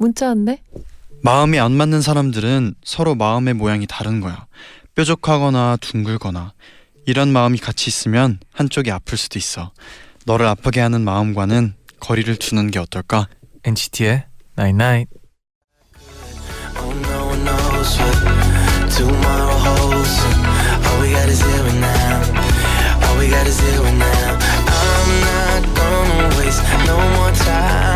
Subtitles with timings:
[0.00, 0.62] 문자 왔네?
[1.22, 4.46] 마음이 안 맞는 사람들은 서로 마음의 모양이 다른 거야.
[4.94, 6.54] 뾰족하거나 둥글거나
[7.04, 9.72] 이런 마음이 같이 있으면 한쪽이 아플 수도 있어.
[10.24, 13.28] 너를 아프게 하는 마음과는 거리를 두는 게 어떨까?
[13.62, 14.24] NCT의
[14.58, 15.10] Night Night.
[16.76, 16.90] Oh.
[20.86, 22.22] All we got is here and now.
[23.06, 24.38] All we got is here and now.
[24.66, 27.89] I'm not gonna waste no more time.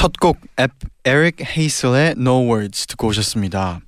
[0.00, 0.70] 첫곡앱
[1.04, 3.80] 에릭 헤이슬의 No Words 듣고 오셨습니다.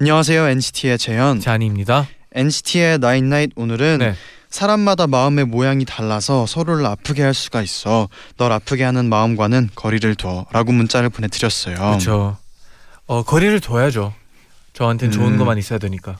[0.00, 1.38] 안녕하세요 NCT의 재현.
[1.38, 2.08] 잔이입니다.
[2.32, 4.14] NCT의 Night Night 오늘은 네.
[4.48, 8.08] 사람마다 마음의 모양이 달라서 서로를 아프게 할 수가 있어.
[8.36, 11.76] 널 아프게 하는 마음과는 거리를 둬라고 문자를 보내드렸어요.
[11.76, 12.36] 그렇죠.
[13.06, 14.12] 어 거리를 둬야죠.
[14.72, 15.38] 저한테는 좋은 음.
[15.38, 16.18] 것만 있어야 되니까.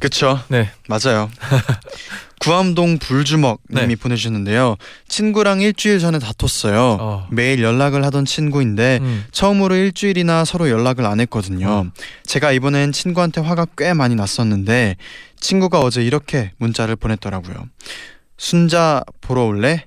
[0.00, 0.40] 그쵸?
[0.48, 0.70] 네.
[0.88, 1.30] 맞아요.
[2.40, 3.96] 구암동 불주먹님이 네.
[3.96, 4.76] 보내주셨는데요.
[5.08, 6.98] 친구랑 일주일 전에 다퉜어요.
[7.00, 7.28] 어.
[7.30, 9.24] 매일 연락을 하던 친구인데 음.
[9.32, 11.82] 처음으로 일주일이나 서로 연락을 안 했거든요.
[11.86, 11.92] 음.
[12.24, 14.96] 제가 이번엔 친구한테 화가 꽤 많이 났었는데
[15.40, 17.56] 친구가 어제 이렇게 문자를 보냈더라고요.
[18.38, 19.86] 순자 보러 올래?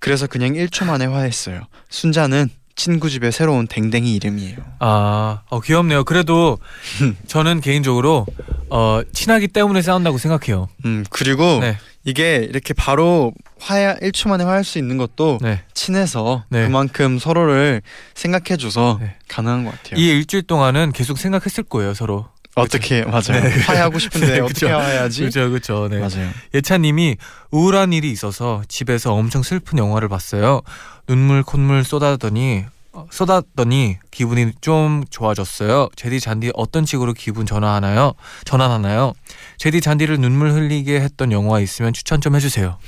[0.00, 1.62] 그래서 그냥 1초 만에 화했어요.
[1.88, 4.56] 순자는 친구 집에 새로운 댕댕이 이름이에요.
[4.80, 6.04] 아, 어, 귀엽네요.
[6.04, 6.58] 그래도
[7.26, 8.26] 저는 개인적으로
[8.70, 10.68] 어, 친하기 때문에 싸운다고 생각해요.
[10.84, 11.78] 음 그리고 네.
[12.04, 15.62] 이게 이렇게 바로 화야 1초 만에 화할 수 있는 것도 네.
[15.74, 16.64] 친해서 네.
[16.64, 17.82] 그만큼 서로를
[18.14, 19.14] 생각해줘서 네.
[19.28, 20.00] 가능한 것 같아요.
[20.00, 22.26] 이 일주일 동안은 계속 생각했을 거예요, 서로.
[22.54, 23.40] 어떻게 맞아요.
[23.42, 23.60] 네.
[23.62, 24.66] 화해하고 싶은데 네, 어떻게.
[24.66, 25.20] 화해하지?
[25.20, 25.88] 그렇죠, 그렇죠.
[25.88, 25.98] 네.
[25.98, 26.30] 맞아요.
[26.54, 27.16] 예찬님이
[27.50, 30.60] 우울한 일이 있어서 집에서 엄청 슬픈 영화를 봤어요.
[31.06, 35.88] 눈물 콧물 쏟아더니 어, 쏟았더니 기분이 좀 좋아졌어요.
[35.96, 38.12] 제디 잔디 어떤 식으로 기분 전환하나요?
[38.44, 39.14] 전환하나요?
[39.56, 42.78] 제디 잔디를 눈물 흘리게 했던 영화 있으면 추천 좀 해주세요.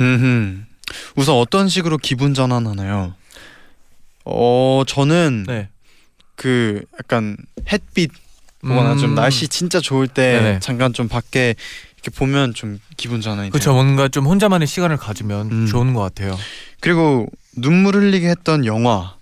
[0.00, 0.66] 음.
[1.14, 3.14] 우선 어떤 식으로 기분 전환하나요?
[4.24, 5.68] 어 저는 네.
[6.34, 7.36] 그 약간
[7.72, 8.10] 햇빛
[8.60, 9.14] 보거나 좀 음.
[9.14, 10.58] 날씨 진짜 좋을 때 네네.
[10.60, 11.54] 잠깐 좀 밖에
[11.94, 13.72] 이렇게 보면 좀 기분 전환이 그렇죠.
[13.72, 15.66] 뭔가 좀 혼자만의 시간을 가지면 음.
[15.66, 16.36] 좋은 것 같아요.
[16.80, 17.26] 그리고
[17.56, 19.14] 눈물 흘리게 했던 영화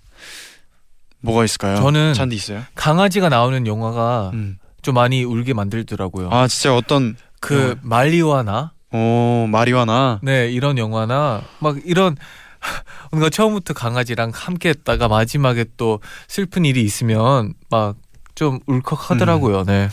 [1.21, 1.77] 뭐가 있을까요?
[1.77, 2.63] 저는 잔디 있어요?
[2.75, 4.57] 강아지가 나오는 영화가 음.
[4.81, 6.29] 좀 많이 울게 만들더라고요.
[6.31, 7.75] 아 진짜 어떤 그 영화?
[7.81, 12.15] 말리와 나어 마리화나 네 이런 영화나 막 이런
[13.11, 17.95] 뭔가 처음부터 강아지랑 함께했다가 마지막에 또 슬픈 일이 있으면 막
[18.37, 19.63] 좀 울컥하더라고요.
[19.63, 19.89] 네.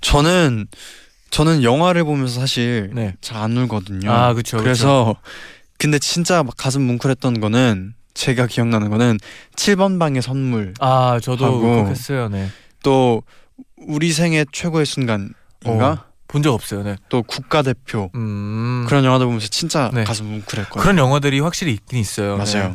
[0.00, 0.68] 저는
[1.30, 3.16] 저는 영화를 보면서 사실 네.
[3.20, 4.08] 잘안 울거든요.
[4.10, 4.58] 아 그렇죠.
[4.58, 5.16] 그래서
[5.78, 9.18] 근데 진짜 막 가슴 뭉클했던 거는 제가 기억나는 거는
[9.56, 11.58] 7번 방의 선물 아 저도.
[11.58, 12.28] 울컥했어요.
[12.28, 12.50] 네.
[12.84, 13.24] 또
[13.76, 16.84] 우리 생애 최고의 순간인가 어, 본적 없어요.
[16.84, 16.96] 네.
[17.08, 18.84] 또 국가대표 음.
[18.86, 20.04] 그런 영화들 보면서 진짜 네.
[20.04, 20.80] 가슴 뭉클했거든요.
[20.80, 22.36] 그런 영화들이 확실히 있긴 있어요.
[22.36, 22.68] 맞아요.
[22.68, 22.74] 네.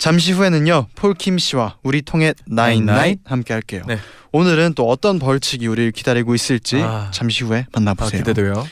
[0.00, 3.18] 잠시 후에는요 폴킴 씨와 우리 통해 나인 나잇 나잇.
[3.26, 3.82] 함께 할게요.
[3.86, 3.98] 네.
[4.32, 7.10] 오늘은 또 어떤 벌칙이 우리를 기다리고 있을지 아.
[7.12, 8.22] 잠시 후에 아, 만나보세요.
[8.22, 8.66] 기대돼요.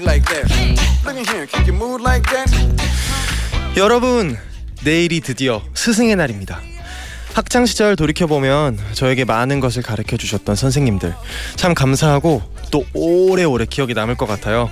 [0.00, 0.22] Like
[2.30, 2.76] that?
[3.76, 4.36] 여러분,
[4.84, 6.60] 내일이 드디어 스승의 날입니다.
[7.34, 11.14] 학창 시절 돌이켜 보면 저에게 많은 것을 가르쳐 주셨던 선생님들
[11.56, 14.70] 참 감사하고 또 오래오래 기억이 남을 것 같아요.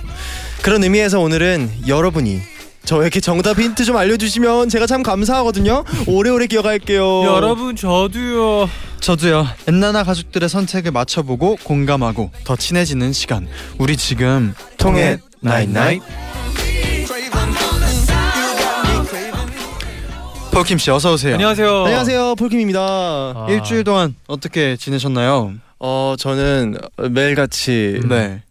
[0.61, 2.41] 그런 의미에서 오늘은 여러분이
[2.85, 5.83] 저에게 정답 힌트 좀 알려주시면 제가 참 감사하거든요.
[6.07, 7.23] 오래오래 기억할게요.
[7.25, 8.69] 여러분 저도요.
[9.01, 9.47] 저도요.
[9.67, 13.47] 엔나나 가족들의 선택을 맞춰보고 공감하고 더 친해지는 시간.
[13.77, 16.01] 우리 지금 통했나잇나잇.
[20.57, 21.35] 폴킴 씨 어서 오세요.
[21.35, 21.83] 안녕하세요.
[21.85, 22.79] 안녕하세요, 폴킴입니다.
[22.81, 25.53] 아, 일주일 동안 어떻게 지내셨나요?
[25.77, 26.79] 어 저는
[27.11, 28.41] 매일같이 네.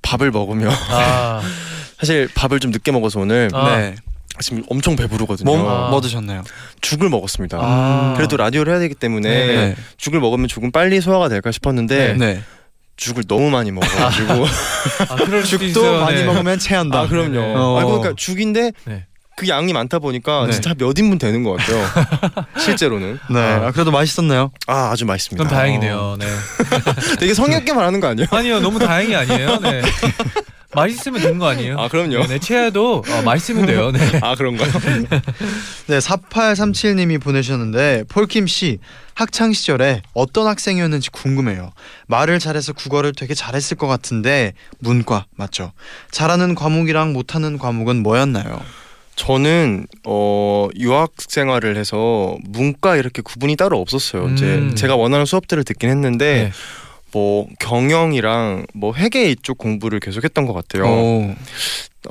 [0.00, 1.42] 밥을 먹으며 아,
[1.98, 3.78] 사실 밥을 좀 늦게 먹어서 오늘 아.
[3.78, 3.96] 네.
[4.38, 5.44] 지금 엄청 배부르거든요.
[5.44, 5.90] 뭐, 아.
[5.90, 6.44] 뭐 드셨나요?
[6.82, 7.58] 죽을 먹었습니다.
[7.60, 8.14] 아.
[8.16, 9.46] 그래도 라디오를 해야 되기 때문에 네.
[9.56, 9.76] 네.
[9.96, 12.42] 죽을 먹으면 조금 빨리 소화가 될까 싶었는데 네.
[12.96, 15.16] 죽을 너무 많이 먹어가지고 아,
[15.66, 16.00] 있어요.
[16.00, 16.24] 많이 네.
[16.26, 17.00] 먹으면 체한다.
[17.00, 17.30] 아 그럼요.
[17.32, 17.54] 네.
[17.56, 17.78] 어.
[17.80, 19.06] 아 그러니까 죽인데 네.
[19.36, 20.52] 그 양이 많다 보니까 네.
[20.52, 21.84] 진짜 몇 인분 되는 것 같아요.
[22.58, 23.38] 실제로는 네.
[23.38, 24.50] 아, 그래도 맛있었나요?
[24.66, 25.44] 아 아주 맛있습니다.
[25.44, 26.16] 그럼 다행이네요.
[26.18, 26.26] 네.
[27.20, 28.28] 되게 성의 없게 말하는 거 아니에요?
[28.30, 29.58] 아니요, 너무 다행이 아니에요.
[29.60, 29.82] 네.
[30.74, 31.78] 맛있으면 되는 거 아니에요?
[31.78, 32.22] 아 그럼요.
[32.22, 33.92] 네, 네, 체해도 어, 맛있으면 돼요.
[33.92, 34.00] 네.
[34.22, 34.70] 아 그런가요?
[35.86, 38.78] 네, 4837님이 보내주셨는데 폴킴 씨
[39.14, 41.72] 학창 시절에 어떤 학생이었는지 궁금해요.
[42.06, 45.72] 말을 잘해서 국어를 되게 잘했을 것 같은데 문과 맞죠?
[46.10, 48.60] 잘하는 과목이랑 못하는 과목은 뭐였나요?
[49.16, 54.28] 저는 어 유학 생활을 해서 문과 이렇게 구분이 따로 없었어요.
[54.28, 54.74] 이제 음.
[54.74, 56.52] 제가 원하는 수업들을 듣긴 했는데 네.
[57.12, 60.84] 뭐 경영이랑 뭐 회계 이쪽 공부를 계속했던 것 같아요.
[60.84, 61.34] 오,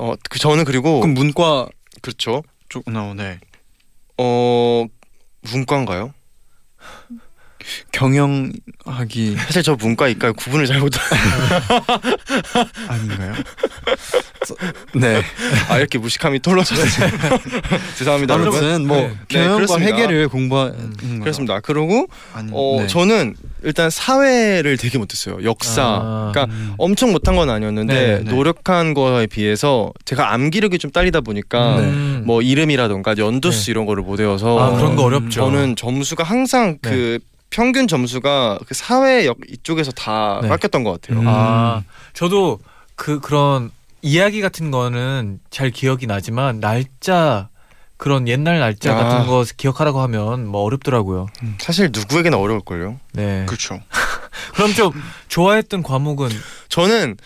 [0.00, 1.68] 어, 그 저는 그리고 그럼 문과
[2.02, 2.42] 그렇죠.
[2.68, 3.38] 쪽, 어, 네.
[4.18, 4.84] 어
[5.42, 6.12] 문과인가요?
[7.92, 11.00] 경영학이 사실 저 문과 이과 구분을 잘 못하.
[12.88, 13.34] 아닌가요?
[14.94, 15.22] 네.
[15.68, 16.86] 아 이렇게 무식함이 털러졌어요.
[17.98, 18.58] 죄송합니다, 여러분.
[18.58, 19.12] 아무튼 뭐 네.
[19.28, 19.92] 경영과 그렇습니다.
[19.92, 21.20] 회계를 공부하는 음.
[21.20, 21.60] 그렇습니다.
[21.60, 22.86] 그리고 아니, 어 네.
[22.86, 25.38] 저는 일단 사회를 되게 못했어요.
[25.42, 25.82] 역사.
[25.82, 26.74] 아, 그러니까 음.
[26.78, 28.30] 엄청 못한 건 아니었는데 네, 네.
[28.30, 32.22] 노력한 거에 비해서 제가 암기력이 좀 딸리다 보니까 음.
[32.26, 35.30] 뭐 이름이라던가 연도수 이런 거를 못 외워서 아, 그런 거 음, 어렵죠.
[35.30, 36.90] 저는 점수가 항상 네.
[36.90, 37.18] 그
[37.50, 40.48] 평균 점수가 그 사회 역 이쪽에서 다 네.
[40.48, 41.20] 깎였던 것 같아요.
[41.20, 41.28] 음.
[41.28, 41.82] 아,
[42.12, 42.58] 저도
[42.94, 43.70] 그 그런
[44.02, 47.48] 이야기 같은 거는 잘 기억이 나지만 날짜
[47.96, 49.02] 그런 옛날 날짜 아.
[49.02, 51.26] 같은 거 기억하라고 하면 뭐 어렵더라고요.
[51.58, 52.98] 사실 누구에게나 어려울 걸요.
[53.12, 53.44] 네.
[53.46, 53.80] 그렇죠.
[54.54, 54.92] 그럼 좀
[55.28, 56.28] 좋아했던 과목은
[56.68, 57.16] 저는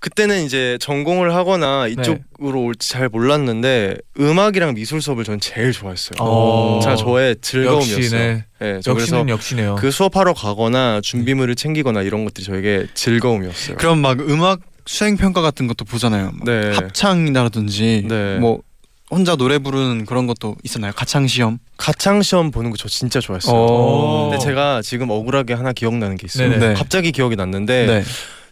[0.00, 1.92] 그때는 이제 전공을 하거나 네.
[1.92, 6.16] 이쪽으로 올지 잘 몰랐는데 음악이랑 미술 수업을 전 제일 좋아했어요.
[6.20, 6.80] 어.
[6.82, 7.96] 자 저의 즐거움이었어요.
[7.98, 8.44] 역시 네.
[8.60, 9.76] 네, 저 그래서 역시는 역시네요.
[9.78, 13.76] 그 수업하러 가거나 준비물을 챙기거나 이런 것들이 저에게 즐거움이었어요.
[13.76, 16.32] 그럼 막 음악 수행 평가 같은 것도 보잖아요.
[16.32, 16.72] 막 네.
[16.72, 18.38] 합창이라든지 네.
[18.38, 18.62] 뭐
[19.10, 20.92] 혼자 노래 부르는 그런 것도 있었나요?
[20.96, 21.58] 가창 시험?
[21.76, 23.54] 가창 시험 보는 거 저 진짜 좋아했어요.
[23.54, 24.28] 오.
[24.30, 26.48] 근데 제가 지금 억울하게 하나 기억나는 게 있어요.
[26.48, 26.68] 네네.
[26.68, 26.74] 네.
[26.74, 28.04] 갑자기 기억이 났는데 네.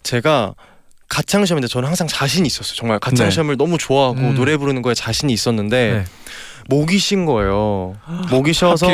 [0.03, 0.55] 제가
[1.09, 2.75] 가창 시험인데 저는 항상 자신이 있었어요.
[2.77, 3.31] 정말 가창 네.
[3.31, 4.35] 시험을 너무 좋아하고 음.
[4.35, 6.05] 노래 부르는 거에 자신이 있었는데 네.
[6.69, 7.97] 목이 쉰 거예요.
[8.31, 8.87] 목이 쉬어서.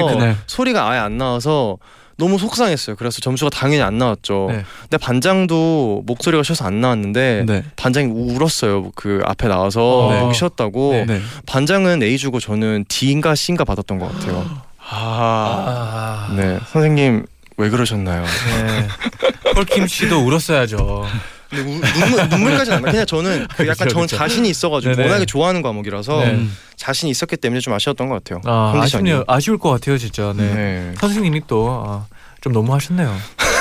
[0.47, 1.79] 소리가 아예 안 나와서
[2.17, 2.95] 너무 속상했어요.
[2.95, 4.47] 그래서 점수가 당연히 안 나왔죠.
[4.49, 4.65] 네.
[4.83, 7.65] 근데 반장도 목소리가 쉬어서 안 나왔는데 네.
[7.75, 8.93] 반장이 울었어요.
[8.95, 10.21] 그 앞에 나와서 네.
[10.21, 10.93] 목이 쉬었다고.
[10.93, 11.05] 네.
[11.07, 11.21] 네.
[11.47, 14.47] 반장은 A 주고 저는 D인가 C인가 받았던 것 같아요.
[14.79, 16.29] 아.
[16.31, 16.35] 아.
[16.37, 17.27] 네, 선생님
[17.57, 18.23] 왜 그러셨나요?
[18.23, 19.53] 네.
[19.55, 21.07] 폴킴 씨도 울었어야죠.
[21.55, 22.91] 눈물 눈물까지는 안 나.
[22.91, 24.07] 그냥 저는 그 약간 저는.
[24.07, 25.09] 자신이 있어가지고 네네.
[25.09, 26.31] 워낙에 좋아하는 과목이라서 네.
[26.33, 26.57] 음.
[26.77, 28.41] 자신이 있었기 때문에 좀 아쉬웠던 것 같아요.
[28.45, 28.85] 아, 컨디션이.
[29.11, 29.25] 아쉽네요.
[29.27, 30.33] 아쉬울 것 같아요, 진짜.
[30.37, 30.53] 네.
[30.55, 30.95] 네.
[31.01, 32.07] 선생님이 또 아,
[32.41, 33.15] 좀 너무 하셨네요.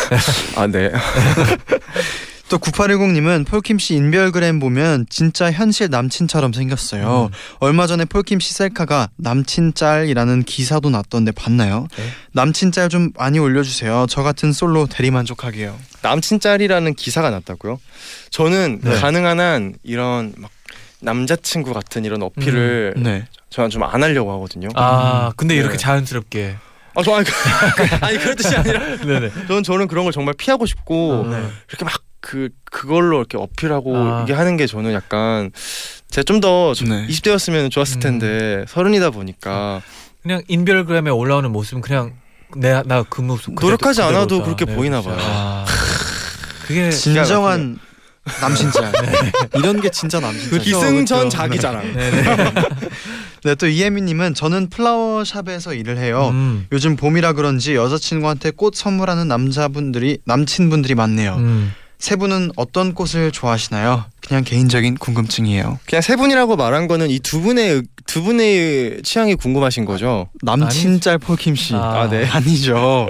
[0.57, 0.91] 아 네.
[2.49, 7.29] 또 9810님은 폴킴 씨 인별그램 보면 진짜 현실 남친처럼 생겼어요.
[7.31, 7.35] 음.
[7.59, 11.87] 얼마 전에 폴킴 씨 셀카가 남친 짤이라는 기사도 났던데 봤나요?
[11.97, 12.03] 네.
[12.33, 14.05] 남친 짤 좀 많이 올려주세요.
[14.09, 15.75] 저 같은 솔로 대리만족하게요.
[16.01, 17.79] 남친 짤이라는 기사가 났다고요?
[18.29, 18.99] 저는 네.
[18.99, 20.51] 가능한 한 이런 막
[20.99, 23.25] 남자친구 같은 이런 어필을 네.
[23.49, 24.69] 저는 좀 안 하려고 하거든요.
[24.75, 25.77] 아, 근데 이렇게 네.
[25.77, 26.55] 자연스럽게.
[26.95, 27.31] 아, 저 아니, 그,
[28.01, 29.31] 아니 그런 뜻이 아니라 네네.
[29.47, 31.43] 저는 저는 그런 걸 정말 피하고 싶고 네.
[31.69, 31.93] 이렇게 막
[32.25, 34.21] 그 그걸로 이렇게 어필하고 아.
[34.23, 35.51] 이게 하는 게 저는 약간
[36.09, 37.05] 제가 좀더 네.
[37.07, 37.99] 20대였으면 좋았을 음.
[37.99, 39.81] 텐데 서른이다 보니까
[40.21, 42.13] 그냥 인별그램에 올라오는 모습은 그냥
[42.55, 44.07] 내나 그 모습 그대로- 노력하지 그대로다.
[44.17, 45.17] 않아도 그렇게 보이나 그렇죠.
[45.19, 45.27] 봐요.
[45.29, 45.65] 아,
[46.65, 47.77] 그게 진정한
[48.39, 48.91] 남친 짤.
[49.59, 50.49] 이런 게 진짜 남친 짤.
[50.51, 51.29] 그쵸, 기승전 그쵸.
[51.29, 51.93] 자기 자랑.
[51.93, 52.23] 네네.
[53.43, 56.29] 네, 또 이혜미님은 저는 플라워샵에서 일을 해요.
[56.31, 61.35] 음, 요즘 봄이라 그런지 여자친구한테 꽃 선물하는 남자분들이 남친분들이 많네요.
[61.35, 61.73] 음.
[62.03, 64.03] 세 분은 어떤 꽃을 좋아하시나요?
[64.27, 65.79] 그냥 개인적인 궁금증이에요.
[65.87, 70.27] 그냥 세 분이라고 말한 거는 이 두 분의 의- 두 분의 취향이 궁금하신 거죠?
[70.41, 71.73] 남친 짤 폴킴 씨.
[71.75, 72.25] 아, 아, 네.
[72.27, 73.07] 아니죠.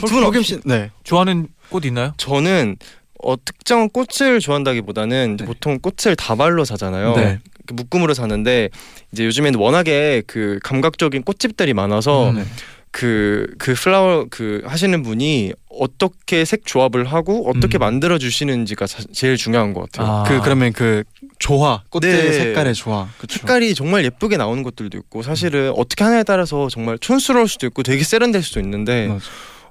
[0.00, 0.58] 폴킴 폴킴 씨.
[0.64, 0.90] 네.
[1.04, 2.14] 좋아하는 꽃 있나요?
[2.16, 2.76] 저는
[3.22, 5.44] 어, 특정 꽃을 좋아한다기보다는 네.
[5.44, 7.14] 보통 꽃을 다발로 사잖아요.
[7.14, 7.40] 네.
[7.66, 8.70] 그 묶음으로 사는데
[9.12, 12.36] 이제 요즘에는 워낙에 그 감각적인 꽃집들이 많아서 음.
[12.36, 12.44] 네.
[12.92, 17.80] 그, 그 플라워 그 하시는 분이 어떻게 색 조합을 하고 어떻게 음.
[17.80, 20.06] 만들어 주시는지가 사- 제일 중요한 것 같아요.
[20.18, 20.22] 아.
[20.24, 21.02] 그 그러면 그
[21.38, 22.32] 조화 꽃의 네.
[22.32, 23.08] 색깔의 조화.
[23.18, 23.38] 그쵸?
[23.38, 28.04] 색깔이 정말 예쁘게 나오는 것들도 있고 사실은 어떻게 하냐에 따라서 정말 촌스러울 수도 있고 되게
[28.04, 29.24] 세련될 수도 있는데 맞아.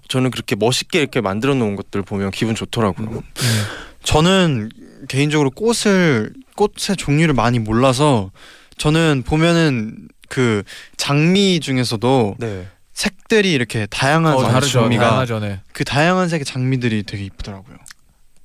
[0.09, 3.07] 저는 그렇게 멋있게 이렇게 만들어 놓은 것들 보면 기분 좋더라고요.
[3.07, 3.21] 음.
[4.03, 4.69] 저는
[5.07, 8.31] 개인적으로 꽃을 꽃의 종류를 많이 몰라서
[8.77, 10.63] 저는 보면은 그
[10.97, 12.67] 장미 중에서도 네.
[12.93, 14.81] 색들이 이렇게 다양한 어, 다르죠.
[14.81, 15.39] 장미가 다양하죠.
[15.39, 15.61] 네.
[15.73, 17.77] 그 다양한 색의 장미들이 되게 이쁘더라고요.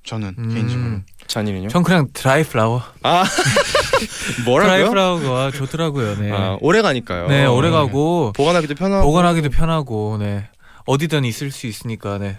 [0.04, 0.54] 저는 음.
[0.54, 1.00] 개인적으로.
[1.26, 1.68] 잔이는요?
[1.68, 2.82] 전 그냥 드라이 플라워.
[3.02, 3.24] 아
[4.44, 4.90] 드라이 뭐라고요?
[4.90, 6.16] 플라워가 좋더라고요.
[6.20, 6.30] 네.
[6.32, 7.26] 아 오래 가니까요.
[7.26, 9.04] 네, 오래 가고 보관하기도 편하고.
[9.06, 10.48] 보관하기도 편하고 네.
[10.86, 12.36] 어디든 있을 수 있으니까 네.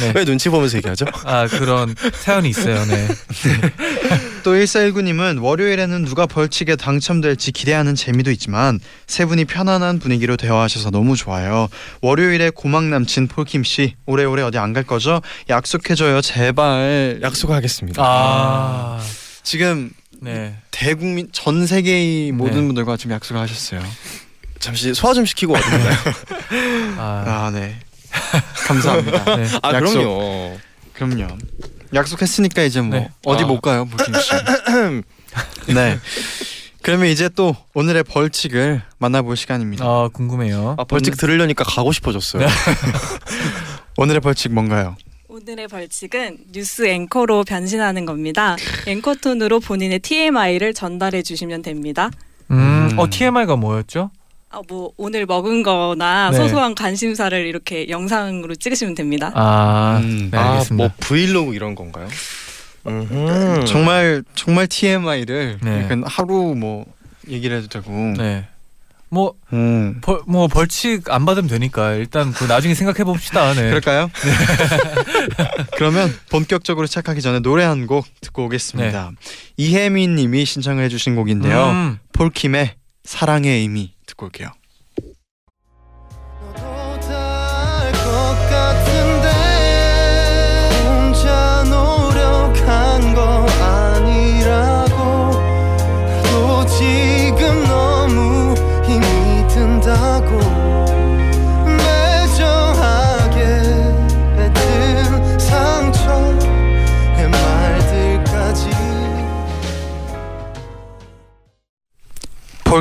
[0.00, 0.12] 네.
[0.14, 1.06] 왜 눈치 보면서 얘기하죠?
[1.24, 2.84] 아, 그런 사연이 있어요.
[2.86, 3.08] 네.
[4.42, 11.16] 또 1419님은 월요일에는 누가 벌칙에 당첨될지 기대하는 재미도 있지만 세 분이 편안한 분위기로 대화하셔서 너무
[11.16, 11.68] 좋아요.
[12.02, 15.20] 월요일에 고막 남친 폴킴 씨 오래오래 어디 안 갈 거죠?
[15.48, 17.18] 약속해줘요 제발.
[17.22, 18.00] 약속하겠습니다.
[18.04, 19.02] 아.
[19.42, 19.90] 지금
[20.22, 20.54] 네.
[20.70, 22.66] 대국민 전 세계의 모든 네.
[22.68, 23.80] 분들과 지금 약속을 하셨어요.
[24.60, 25.96] 잠시 소화 좀 시키고 와드릴까요?
[26.98, 27.24] 아.
[27.26, 27.76] 아 네.
[28.66, 29.36] 감사합니다.
[29.36, 29.46] 네.
[29.62, 29.94] 아 약속.
[29.94, 30.58] 그럼요.
[30.92, 31.38] 그럼요.
[31.94, 33.10] 약속했으니까 이제 뭐 네.
[33.24, 33.46] 어디 아.
[33.46, 34.30] 못 가요, 폴킴 씨.
[35.74, 35.98] 네.
[36.82, 39.84] 그러면 이제 또 오늘의 벌칙을 만나볼 시간입니다.
[39.84, 40.76] 아, 궁금해요.
[40.78, 42.46] 아 벌칙 들으려니까 가고 싶어졌어요.
[43.96, 44.96] 오늘의 벌칙 뭔가요?
[45.28, 48.56] 오늘의 벌칙은 뉴스 앵커로 변신하는 겁니다.
[48.86, 52.10] 앵커 톤으로 본인의 TMI를 전달해 주시면 됩니다.
[52.50, 52.88] 음.
[52.92, 52.98] 음.
[52.98, 54.10] 어, TMI가 뭐였죠?
[54.52, 56.36] 아, 뭐 오늘 먹은 거나 네.
[56.36, 59.30] 소소한 관심사를 이렇게 영상으로 찍으시면 됩니다.
[59.34, 60.28] 아, 음.
[60.32, 60.74] 네, 아, 알겠습니다.
[60.88, 62.08] 뭐 브이로그 이런 건가요?
[62.86, 63.64] 음흠.
[63.66, 65.88] 정말 정말 TMI를 네.
[66.04, 66.84] 하루 뭐
[67.28, 67.90] 얘기를 해도 되고.
[68.16, 68.46] 네.
[69.12, 69.98] 뭐, 음.
[70.02, 73.52] 벌, 뭐 벌칙 안 받으면 되니까 일단 그 나중에 생각해 봅시다.
[73.54, 73.62] 네.
[73.68, 74.08] 그럴까요?
[75.76, 79.12] 그러면 본격적으로 시작하기 전에 노래 한 곡 듣고 오겠습니다.
[79.56, 81.70] 이혜민 님이 신청을 해주신 곡인데요.
[81.70, 81.98] 음.
[82.12, 84.59] 폴킴의 사랑의 의미 듣고 올게요.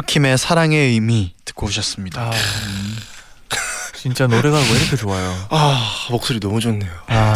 [0.09, 2.19] 킴의 사랑의 의미 듣고 오셨습니다.
[2.19, 2.31] 아,
[3.93, 5.35] 진짜 노래가 왜 이렇게 좋아요?
[5.51, 6.89] 아 목소리 너무 좋네요.
[7.05, 7.35] 아,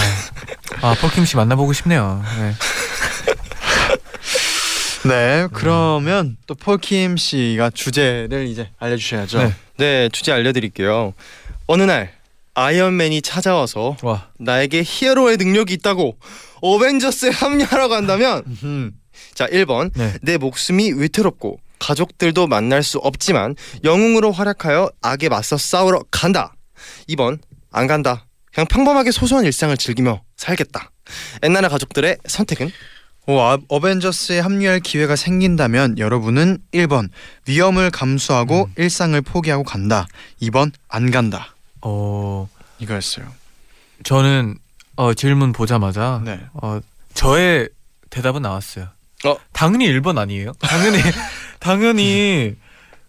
[0.81, 2.23] 아 폴킴 씨 만나보고 싶네요.
[2.39, 2.55] 네.
[5.07, 9.37] 네, 그러면 또 폴킴 씨가 주제를 이제 알려주셔야죠.
[9.37, 9.53] 네.
[9.77, 11.13] 네 주제 알려드릴게요.
[11.67, 12.11] 어느 날
[12.55, 16.17] 아이언맨이 찾아와서 와, 나에게 히어로의 능력이 있다고
[16.61, 18.93] 어벤져스에 합류하라고 한다면 음,
[19.35, 20.15] 자 1번 네.
[20.23, 26.53] 내 목숨이 위태롭고 가족들도 만날 수 없지만 영웅으로 활약하여 악에 맞서 싸우러 간다.
[27.09, 27.39] 2번
[27.71, 28.25] 안 간다.
[28.53, 30.91] 그냥 평범하게 소소한 일상을 즐기며 살겠다.
[31.41, 32.71] 엔나나 가족들의 선택은
[33.25, 37.09] 오, 아, 어벤져스에 합류할 기회가 생긴다면 여러분은 1번
[37.47, 40.07] 위험을 감수하고 일상을 포기하고 간다.
[40.41, 41.53] 2번 안 간다.
[41.81, 42.49] 어,
[42.79, 43.25] 이거였어요.
[44.03, 44.57] 저는
[44.95, 46.39] 어, 질문 보자마자 네.
[46.53, 46.79] 어,
[47.13, 47.69] 저의
[48.09, 48.87] 대답은 나왔어요.
[49.25, 49.37] 어?
[49.53, 50.51] 당연히 1번 아니에요?
[50.59, 50.99] 당연히
[51.63, 52.55] 당연히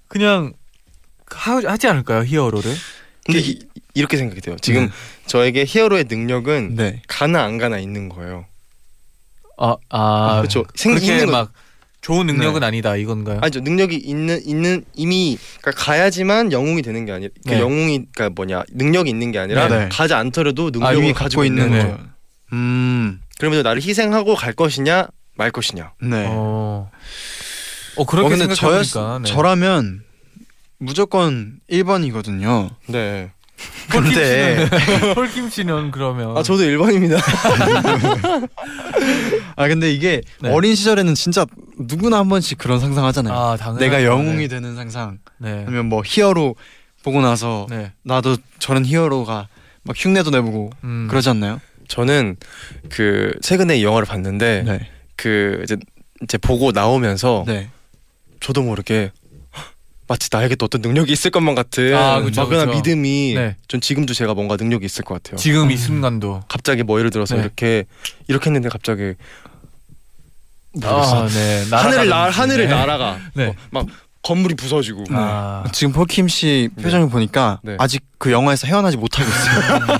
[0.07, 0.53] 그냥
[1.27, 2.73] 하, 하지 않을까요 히어로를?
[3.27, 3.59] 근데 이,
[3.95, 4.55] 이렇게 생각이 돼요.
[4.61, 4.93] 지금 네.
[5.27, 7.03] 저에게 히어로의 능력은 네.
[7.09, 8.47] 가나 안 가나 있는 거예요.
[9.59, 10.65] 아, 아, 그렇죠.
[10.77, 11.53] 생- 그렇게 있는 거- 막
[12.01, 12.67] 좋은 능력은 네.
[12.67, 13.41] 아니다 이건가요?
[13.43, 13.61] 아니죠.
[13.61, 17.61] 능력이 있는 있는 이미 그러니까 가야지만 영웅이 되는 게 아니라 그 네.
[17.61, 19.89] 영웅이 그러니까 뭐냐 능력이 있는 게 아니라 네, 네.
[19.89, 21.83] 가지 않더라도 능력을 아, 가지고 있는 네.
[21.83, 21.99] 거.
[22.53, 25.93] 음, 그러면서 나를 희생하고 갈 것이냐 말 것이냐.
[26.03, 26.27] 네.
[26.29, 26.91] 어,
[27.97, 29.29] 어 그렇게 어, 근데 저였, 생각해보니까 네.
[29.31, 30.03] 저라면
[30.79, 32.71] 무조건 1번이거든요.
[32.89, 33.31] 네.
[33.89, 34.69] 근데
[35.15, 37.21] 폴킴 씨는 그러면 아 저도 1번입니다.
[39.57, 40.51] 아 근데 이게 네.
[40.51, 41.47] 어린 시절에는 진짜
[41.79, 43.33] 누구나 한 번씩 그런 상상하잖아요.
[43.33, 45.19] 아 당연 내가 영웅이 되는 상상.
[45.39, 45.65] 네.
[45.67, 46.57] 아니면 뭐 히어로
[47.05, 47.93] 보고 나서 네.
[48.03, 49.49] 나도 저런 히어로가
[49.85, 51.07] 막 흉내도 내보고 음.
[51.09, 51.61] 그러지 않나요?
[51.89, 52.37] 저는
[52.91, 54.91] 그 최근에 이 영화를 봤는데 네.
[55.17, 55.77] 그 이제
[56.23, 57.71] 이제 보고 나오면서 네.
[58.45, 59.11] 저도 모르게
[59.57, 59.65] 헉,
[60.07, 62.77] 마치 나에게 또 어떤 능력이 있을 것만 같은 아, 그쵸, 막연한 그쵸.
[62.77, 63.57] 믿음이 네.
[63.69, 65.39] 전 지금도 제가 뭔가 능력이 있을 것 같아요.
[65.39, 67.41] 지금 이 순간도 갑자기 뭐 예를 들어서 네.
[67.41, 67.87] 이렇게
[68.29, 69.15] 이렇게 했는데 갑자기
[70.83, 71.65] 아, 네.
[71.71, 72.31] 하늘을 날.
[72.31, 72.75] 하늘을 네.
[72.75, 73.47] 날아가 네.
[73.47, 73.87] 어, 막
[74.21, 77.77] 건물이 부서지고 아, 지금 폴킴 씨 표정을 보니까 네.
[77.79, 79.99] 아직 그 영화에서 헤어나지 못하고 있어요.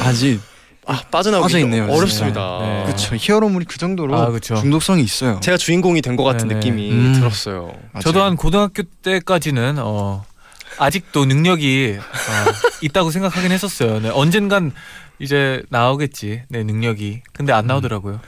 [0.00, 0.40] 아직
[0.86, 2.58] 아 빠져나오기 빠져 있네요, 어렵습니다.
[2.60, 2.84] 네.
[2.86, 4.54] 그쵸 히어로물이 그 정도로 아, 그쵸.
[4.56, 5.40] 중독성이 있어요.
[5.40, 6.60] 제가 주인공이 된 것 같은 네네.
[6.60, 7.14] 느낌이 음.
[7.14, 7.74] 들었어요.
[8.02, 8.30] 저도 맞아요.
[8.30, 10.24] 한 고등학교 때까지는 어
[10.78, 14.00] 아직도 능력이 어, 있다고 생각하긴 했었어요.
[14.00, 14.72] 네, 언젠간
[15.20, 16.42] 이제 나오겠지.
[16.48, 17.22] 네, 능력이.
[17.32, 18.20] 근데 안 나오더라고요.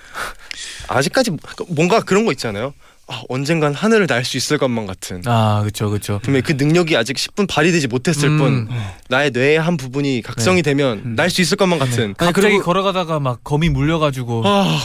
[0.89, 1.33] 아직까지
[1.69, 2.73] 뭔가 그런 거 있잖아요.
[3.09, 5.23] 아, 언젠간 하늘을 날 수 있을 것만 같은.
[5.27, 6.19] 아 그쵸 그쵸.
[6.23, 8.39] 분명히 그 능력이 아직 10분 발휘되지 못했을 음.
[8.39, 8.69] 뿐
[9.09, 11.15] 나의 뇌의 한 부분이 각성이 되면 음.
[11.15, 12.15] 날수 있을 것만 같은.
[12.19, 14.79] 갑자기 그리고- 걸어가다가 막 거미 물려가지고 아,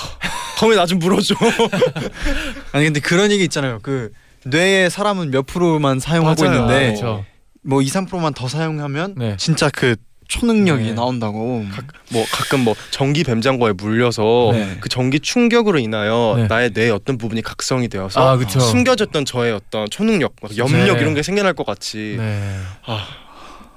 [0.59, 1.33] 검에 나 좀 물어줘.
[2.73, 3.79] 아니 근데 그런 얘기 있잖아요.
[3.81, 4.11] 그
[4.45, 6.55] 뇌의 사람은 몇 프로만 사용하고 맞아요.
[6.61, 7.25] 있는데 그쵸.
[7.63, 9.35] 뭐 2, 3%만 더 사용하면 네.
[9.37, 9.95] 진짜 그
[10.31, 10.93] 초능력이 네.
[10.93, 11.65] 나온다고.
[12.11, 14.77] 뭐 가끔 뭐 전기 뱀장어에 물려서 네.
[14.79, 16.47] 그 전기 충격으로 인하여 네.
[16.47, 18.39] 나의 뇌의 어떤 부분이 각성이 되어서 아.
[18.47, 21.01] 숨겨졌던 저의 어떤 초능력, 막 염력 네.
[21.01, 22.57] 이런 게 생겨날 것 같이 네.
[22.85, 23.05] 아,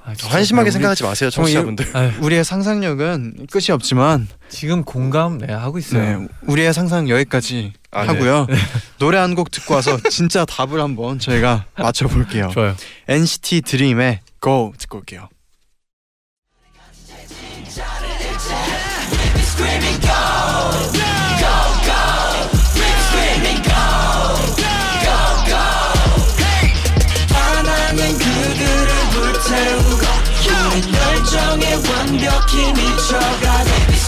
[0.04, 0.12] 아.
[0.28, 1.86] 한심하게 우리- 생각하지 마세요, 청취자분들.
[1.94, 6.20] 아유, 우리의 상상력은 끝이 없지만 지금 공감 네 하고 있어요.
[6.20, 8.08] 네, 우리의 상상 여기까지 아, 네.
[8.08, 8.46] 하고요.
[8.98, 12.50] 노래 한 곡 듣고 와서 진짜 답을 한번 저희가 맞춰볼게요.
[12.52, 12.76] 좋아요.
[13.08, 15.28] NCT 드림의 Go 듣고 올게요.
[29.54, 30.04] 불태우고
[30.70, 34.03] 우린 열정에 완벽히 미쳐가 Screaming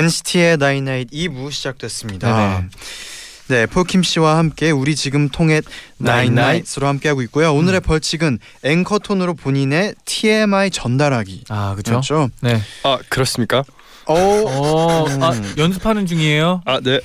[0.00, 2.36] NCT의 나인나잇 2부 시작됐습니다.
[2.36, 2.68] 네네.
[3.48, 5.60] 네, 포킴 씨와 함께 우리 지금 통해
[5.98, 7.52] 나인나잇으로 함께하고 있고요.
[7.52, 11.44] 오늘의 벌칙은 앵커 톤으로 본인의 TMI 전달하기.
[11.50, 11.74] 아.
[11.76, 12.30] 그렇죠?
[12.40, 12.62] 네.
[12.84, 13.62] 아 그렇습니까?
[14.06, 15.54] 오, 어, 아 음.
[15.58, 16.62] 연습하는 중이에요.
[16.64, 17.00] 아 네.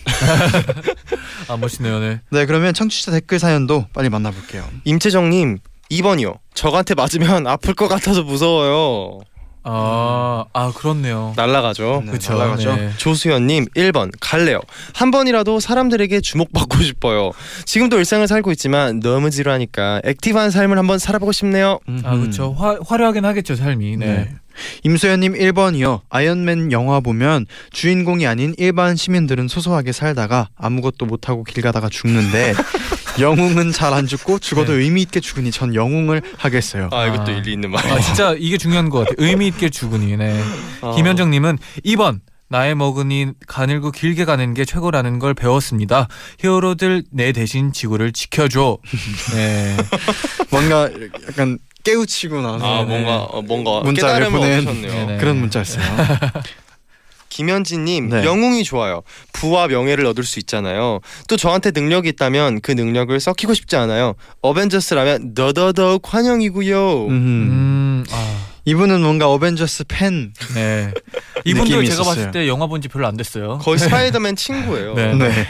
[1.49, 1.99] 아 멋있네요.
[1.99, 2.21] 네.
[2.29, 4.65] 네, 그러면 청취자 댓글 사연도 빨리 만나 볼게요.
[4.85, 5.57] 임채정 님
[5.91, 6.37] 2번이요.
[6.53, 9.19] 저한테 맞으면 아플 것 같아서 무서워요.
[9.67, 11.33] 아, 아 그렇네요.
[11.35, 12.03] 날라가죠.
[12.05, 12.33] 네, 그쵸.
[12.33, 12.75] 날아가죠.
[12.75, 12.91] 네.
[12.97, 14.61] 조수연님 1번 갈래요.
[14.93, 17.31] 한 번이라도 사람들에게 주목받고 싶어요.
[17.65, 21.79] 지금도 일상을 살고 있지만 너무 지루하니까 active한 삶을 한번 살아보고 싶네요.
[22.03, 22.53] 아 그쵸.
[22.57, 23.97] 화, 화려하긴 하겠죠 삶이.
[23.97, 24.05] 네.
[24.05, 24.35] 네.
[24.83, 26.01] 임소연님 1번이요.
[26.09, 32.53] 아이언맨 영화 보면 주인공이 아닌 일반 시민들은 소소하게 살다가 아무것도 못하고 길 가다가 죽는데
[33.19, 34.79] 영웅은 잘 안 죽고 죽어도 네.
[34.83, 36.89] 의미 있게 죽으니 전 영웅을 하겠어요.
[36.91, 37.35] 아 이것도 아.
[37.35, 37.85] 일리 있는 말.
[37.89, 39.15] 아 진짜 이게 중요한 것 같아요.
[39.19, 40.17] 의미 있게 죽으니.
[40.17, 40.37] 네.
[40.81, 40.93] 아.
[40.95, 46.07] 김현정님은 2번 나의 먹으니 가늘고 길게 가는 게 최고라는 걸 배웠습니다.
[46.39, 48.77] 히어로들 내 대신 지구를 지켜줘.
[49.33, 49.77] 네.
[50.51, 50.89] 뭔가
[51.29, 52.89] 약간 깨우치고 나서 아 네, 네.
[52.89, 54.65] 뭔가 어, 뭔가 문자를 보낸-.
[54.81, 55.17] 네, 네.
[55.17, 55.83] 그런 문자였어요.
[57.35, 58.23] 김현진님 네.
[58.23, 59.01] 영웅이 좋아요.
[59.33, 61.01] 부와 명예를 얻을 수 있잖아요.
[61.27, 64.13] 또 저한테 능력이 있다면 그 능력을 썩히고 싶지 않아요.
[64.41, 67.07] 어벤져스라면 더더더욱 환영이고요.
[67.07, 67.11] 음.
[67.11, 68.03] 음.
[68.09, 68.45] 아.
[68.63, 70.33] 이분은 뭔가 어벤져스 팬.
[70.55, 70.91] 네.
[71.43, 72.15] 이분도 느낌이 제가 있었어요.
[72.15, 73.57] 봤을 때 영화 본 지 별로 안 됐어요.
[73.59, 74.93] 거의 스파이더맨 친구예요.
[74.95, 75.13] 네.
[75.13, 75.47] 네.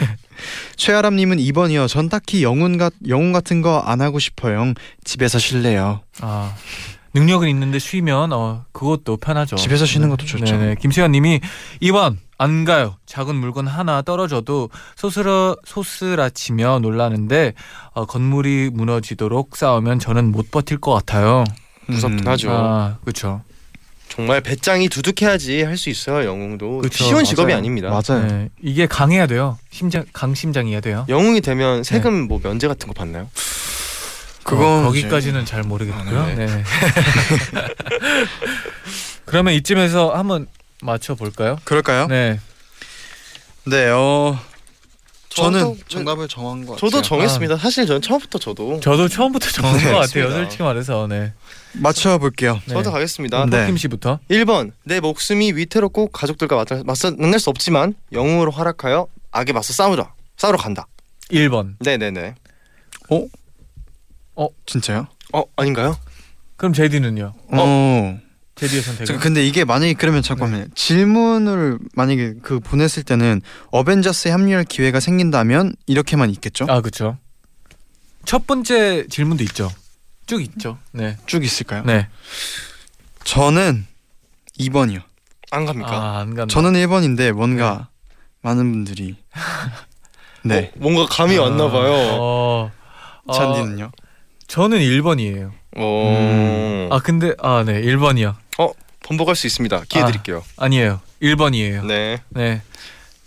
[0.75, 1.87] 최아람님은 2번이요.
[1.87, 4.73] 전 딱히 영웅 같 영웅 같은 거 안 하고 싶어요.
[5.03, 6.01] 집에서 쉴래요.
[6.21, 6.53] 아.
[7.15, 9.55] 능력은 있는데 쉬면 어 그것도 편하죠.
[9.55, 10.45] 집에서 쉬는 것도 좋죠.
[10.57, 10.75] 네네.
[10.81, 11.39] 김수현님이
[11.81, 12.97] 2번 안 가요.
[13.05, 17.53] 작은 물건 하나 떨어져도 소스라 소스라치며 놀라는데
[17.93, 21.45] 어, 건물이 무너지도록 싸우면 저는 못 버틸 것 같아요.
[21.87, 22.27] 무섭긴 음.
[22.27, 22.51] 하죠.
[22.51, 23.41] 아 그렇죠.
[24.09, 26.27] 정말 배짱이 두둑해야지 할 수 있어요.
[26.27, 27.57] 영웅도 그쵸, 쉬운 직업이 맞아요.
[27.57, 27.89] 아닙니다.
[27.89, 28.27] 맞아요.
[28.27, 28.49] 네.
[28.61, 29.57] 이게 강해야 돼요.
[29.71, 31.05] 심장 강심장이어야 돼요.
[31.09, 33.29] 영웅이 되면 세금 뭐 면제 같은 거 받나요?
[34.45, 36.19] 그건 어, 거기까지는 잘 모르겠고요.
[36.19, 36.45] 아, 네.
[36.45, 36.63] 네.
[39.25, 40.45] 그러면 이쯤에서 한번
[40.83, 41.57] 맞춰 볼까요?
[41.63, 42.05] 그럴까요?
[42.07, 42.39] 네.
[43.65, 43.89] 네.
[43.89, 44.37] 어
[45.29, 46.89] 저는 정답을 정한 것 같아요.
[46.91, 47.57] 저도 정했습니다.
[47.57, 50.29] 사실 저는 처음부터 저도 저도 처음부터 정한 네, 것 같아요.
[50.31, 51.33] 솔직히 말해서 네.
[51.73, 52.61] 맞춰 볼게요.
[52.67, 52.75] 네.
[52.75, 53.47] 저도 가겠습니다.
[53.47, 53.65] 네.
[53.65, 54.19] 김 씨부터.
[54.29, 60.13] 1번 내 목숨이 위태롭고 가족들과 맞서, 맞서 만날 수 없지만 영웅으로 활약하여 악에 맞서 싸우자
[60.37, 60.85] 싸우러 간다.
[61.31, 61.73] 1번.
[61.83, 62.35] 네 네 네.
[64.65, 65.07] 진짜요?
[65.33, 65.97] 어 아닌가요?
[66.57, 67.33] 그럼 제디는요?
[67.51, 68.19] 어.
[68.55, 69.05] 제디의 선택은?
[69.05, 70.67] 저 근데 이게 만약에 그러면 잠깐만요.
[70.75, 76.65] 질문을 만약에 그 보냈을 때는 어벤져스에 합류할 기회가 생긴다면 이렇게만 있겠죠?
[76.69, 77.17] 아 그렇죠.
[78.23, 79.69] 첫 번째 질문도 있죠.
[80.25, 80.77] 쭉 있죠.
[80.91, 81.17] 네.
[81.25, 81.83] 쭉 있을까요?
[81.83, 82.07] 네.
[83.25, 83.85] 저는
[84.59, 85.01] 2번이요.
[85.51, 85.91] 안 갑니까?
[85.91, 86.51] 아 안 간다.
[86.51, 87.89] 저는 1번인데 뭔가
[88.41, 89.15] 많은 분들이
[90.43, 90.71] 네.
[90.75, 91.91] 어, 뭔가 감이 왔나 봐요.
[91.93, 92.71] 어,
[93.25, 93.91] 어, 찬디는요?
[94.47, 95.51] 저는 1번이에요.
[95.77, 96.87] 어...
[96.91, 97.81] 아 근데 아 네.
[97.81, 98.35] 1번이요.
[99.05, 99.83] 번복할 수 있습니다.
[99.87, 100.05] 기회 아.
[100.07, 100.43] 드릴게요.
[100.57, 100.99] 아니에요.
[101.21, 101.85] 1번이에요.
[101.85, 102.21] 네.
[102.29, 102.61] 네.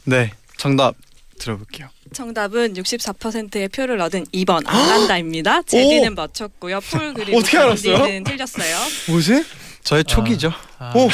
[0.04, 0.32] 네.
[0.56, 0.96] 정답
[1.38, 1.88] 들어볼게요.
[2.12, 5.62] 정답은 64%의 표를 얻은 2번 안간다입니다.
[5.62, 6.80] 제디는 맞췄고요.
[6.80, 8.24] 폴 그리고 어떻게 알았어요?
[8.24, 8.76] 틀렸어요.
[9.08, 9.44] 뭐지?
[9.84, 10.52] 저의 촉이죠.
[10.78, 10.92] 아.
[10.96, 11.08] 오!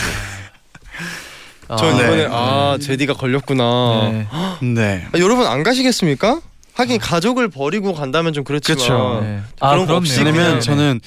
[1.69, 2.05] 아, 저 네.
[2.05, 4.11] 이번에 아 제디가 걸렸구나.
[4.13, 4.27] 네.
[4.67, 5.07] 네.
[5.13, 6.41] 아, 여러분 안 가시겠습니까?
[6.75, 9.21] 하긴 가족을 버리고 간다면 좀 그렇지만 그쵸.
[9.23, 9.41] 네.
[9.59, 9.97] 그런 거 그렇네요.
[9.97, 11.01] 없이 왜냐면 저는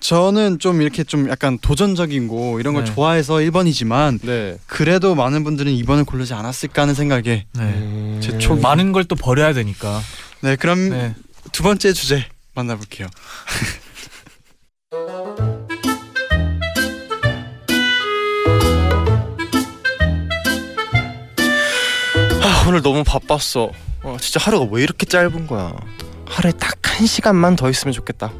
[0.00, 2.92] 저는 좀 이렇게 좀 약간 도전적이고 이런 걸 네.
[2.94, 4.58] 좋아해서 1번이지만 네.
[4.66, 7.62] 그래도 많은 분들은 2번을 고르지 않았을까 하는 생각에 네.
[7.62, 8.18] 음...
[8.22, 10.00] 제 촉- 많은 걸 또 버려야 되니까.
[10.42, 11.14] 네 그럼 네.
[11.52, 13.06] 두 번째 주제 만나볼게요.
[22.42, 23.70] 아, 오늘 너무 바빴어.
[24.04, 25.72] 어, 진짜 하루가 왜 이렇게 짧은 거야?
[26.26, 28.30] 하루에 딱 한 시간만 더 있으면 좋겠다.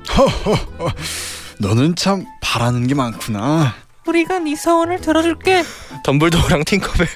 [1.59, 3.75] 너는 참 바라는 게 많구나.
[4.07, 5.65] 우리가 네 소원을 들어줄게.
[6.05, 7.09] 덤블도어랑 팅커벨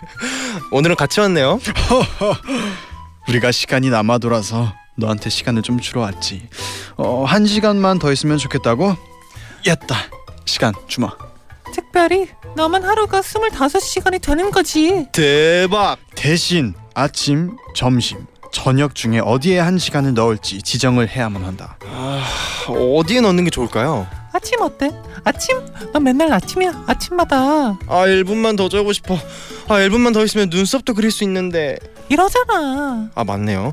[0.73, 1.61] 오늘은 같이 왔네요.
[3.29, 6.49] 우리가 시간이 남아 돌아서 너한테 시간을 좀 주러 왔지.
[6.97, 8.97] 어, 한 시간만 더 있으면 좋겠다고?
[9.69, 9.97] 였다.
[10.45, 11.11] 시간 주마.
[11.73, 15.07] 특별히 너만 하루가 25시간이 되는 거지.
[15.13, 15.99] 대박.
[16.17, 21.77] 대신 아침, 점심, 저녁 중에 어디에 한 시간을 넣을지 지정을 해야만 한다.
[21.87, 22.25] 아,
[22.69, 24.07] 어디에 넣는 게 좋을까요?
[24.33, 24.91] 아침 어때?
[25.25, 25.59] 아침?
[25.93, 26.85] 난 맨날 아침이야.
[26.87, 27.37] 아침마다.
[27.87, 29.15] 아 1분만 더 자고 싶어.
[29.69, 31.77] 아 1분만 더 있으면 눈썹도 그릴 수 있는데.
[32.09, 33.11] 이러잖아.
[33.15, 33.73] 아 맞네요.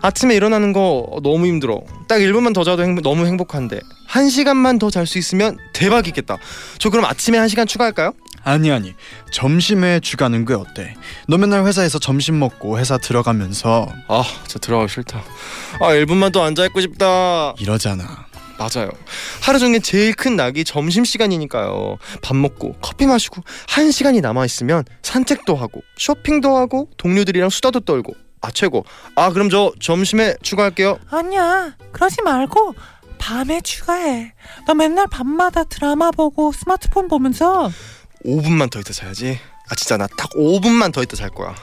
[0.00, 1.80] 아침에 일어나는 거 너무 힘들어.
[2.08, 6.38] 딱 1분만 더 자도 행, 너무 행복한데 한 시간만 더 잘 수 있으면 대박이겠다.
[6.78, 8.12] 저 그럼 아침에 한 시간 추가할까요?
[8.44, 8.94] 아니 아니
[9.30, 10.94] 점심에 주가는 게 어때?
[11.26, 15.22] 너 맨날 회사에서 점심 먹고 회사 들어가면서 아, 저 들어가기 싫다.
[15.80, 17.54] 아 1분만 더 앉아 있고 싶다.
[17.58, 18.26] 이러잖아.
[18.58, 18.90] 맞아요.
[19.42, 21.98] 하루 중에 제일 큰 낙이 점심 시간이니까요.
[22.22, 28.14] 밥 먹고 커피 마시고 한 시간이 남아 있으면 산책도 하고 쇼핑도 하고 동료들이랑 수다도 떨고
[28.42, 28.84] 아 최고.
[29.16, 30.98] 아 그럼 저 점심에 추가할게요.
[31.10, 31.74] 아니야.
[31.92, 32.74] 그러지 말고
[33.18, 34.34] 밤에 추가해.
[34.66, 37.70] 너 맨날 밤마다 드라마 보고 스마트폰 보면서
[38.24, 39.38] 5분만 더 있다 자야지.
[39.70, 41.54] 아 진짜 나 딱 5분만 더 있다 잘 거야.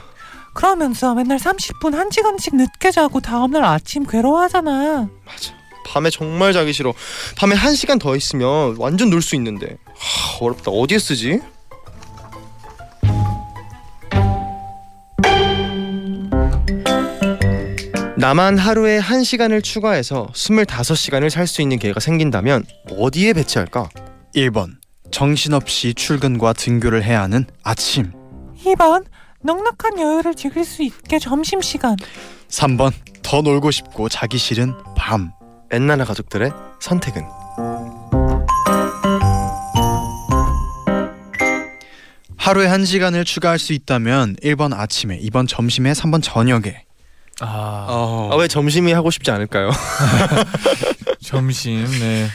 [0.54, 5.08] 그러면서 맨날 30분 1시간씩 늦게 자고 다음날 아침 괴로워하잖아.
[5.24, 5.54] 맞아.
[5.86, 6.92] 밤에 정말 자기 싫어.
[7.36, 9.76] 밤에 한 시간 더 있으면 완전 놀 수 있는데.
[9.96, 10.70] 하, 어렵다.
[10.70, 11.40] 어디에 쓰지?
[18.16, 22.64] 나만 하루에 한 시간을 추가해서 25시간을 살 수 있는 기회가 생긴다면
[22.96, 23.88] 어디에 배치할까?
[24.36, 24.76] 1번
[25.12, 28.10] 정신없이 출근과 등교를 해야 하는 아침.
[28.64, 29.04] 2번
[29.42, 31.96] 넉넉한 여유를 즐길 수 있게 점심시간.
[32.48, 35.30] 3번 더 놀고 싶고 자기 싫은 밤.
[35.70, 37.22] 엔나나 가족들의 선택은?
[42.36, 46.84] 하루에 한 시간을 추가할 수 있다면 1번 아침에 2번 점심에 3번 저녁에.
[47.40, 48.28] 아.
[48.30, 49.70] 아, 왜 점심이 하고 싶지 않을까요?
[51.22, 52.26] 점심 네